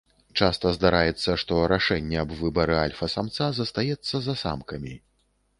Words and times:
Часта 0.45 0.71
здараецца, 0.77 1.35
што 1.41 1.59
рашэнне 1.73 2.17
аб 2.23 2.33
выбары 2.41 2.79
альфа-самца 2.87 3.53
застаецца 3.61 4.15
за 4.31 4.39
самкамі. 4.45 4.99